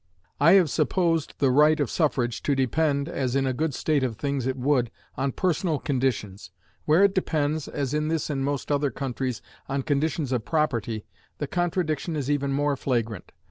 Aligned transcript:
I 0.39 0.53
have 0.53 0.71
supposed 0.71 1.35
the 1.37 1.51
right 1.51 1.79
of 1.79 1.91
suffrage 1.91 2.41
to 2.41 2.55
depend, 2.55 3.07
as 3.07 3.35
in 3.35 3.45
a 3.45 3.53
good 3.53 3.75
state 3.75 4.01
of 4.03 4.17
things 4.17 4.47
it 4.47 4.57
would, 4.57 4.89
on 5.15 5.31
personal 5.31 5.77
conditions. 5.77 6.49
Where 6.85 7.03
it 7.03 7.13
depends, 7.13 7.67
as 7.67 7.93
in 7.93 8.07
this 8.07 8.27
and 8.31 8.43
most 8.43 8.71
other 8.71 8.89
countries, 8.89 9.43
on 9.69 9.83
conditions 9.83 10.31
of 10.31 10.43
property, 10.43 11.05
the 11.37 11.45
contradiction 11.45 12.15
is 12.15 12.31
even 12.31 12.51
more 12.51 12.75
flagrant. 12.75 13.31